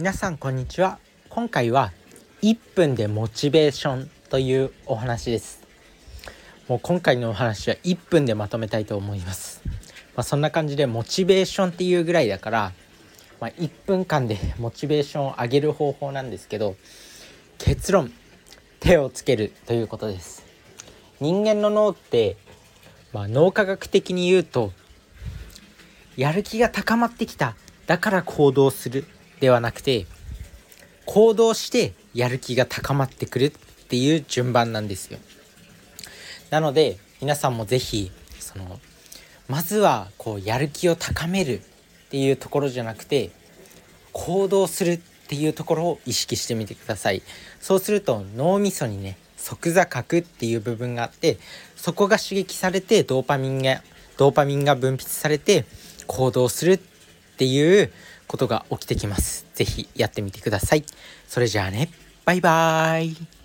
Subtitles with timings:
[0.00, 0.98] 皆さんこんにちは。
[1.28, 1.92] 今回は
[2.40, 5.60] 1分でモチベーションというお話です。
[6.68, 9.60] もう今回のお話は1分でまとめたいと思います。
[10.16, 12.72] まあ、そんな感じでモチベーションっていうぐらいだから、
[13.40, 16.76] まあ、1分間でモチベーションを上げる方法なんですけど
[17.58, 18.10] 結論
[18.80, 20.46] 手をつけるということです。
[21.20, 22.38] 人間の脳って、
[23.12, 24.72] まあ、脳科学的に言うと
[26.16, 27.54] やる気が高まってきた。
[27.86, 29.04] だから行動する。
[29.40, 30.06] ではなくて
[31.06, 33.50] 行動してやる気が高まってくるっ
[33.88, 35.18] ていう順番なんですよ。
[36.50, 38.78] なので皆さんも是非その
[39.48, 41.62] まずはこうやる気を高めるっ
[42.10, 43.30] ていうところじゃなくて
[44.12, 47.22] 行動するっていうところを意識してみてください。
[47.60, 51.38] そうすると脳みそにね即座角っていう部分があって
[51.76, 53.82] そこが刺激されてドーパミンが
[54.16, 55.64] ドーパミンが分泌されて
[56.06, 56.78] 行動するっ
[57.38, 57.90] ていう
[58.30, 59.44] ことが起きてきます。
[59.54, 60.84] 是非やってみてください。
[61.26, 61.90] それじゃあね、
[62.24, 63.39] バイバーイ。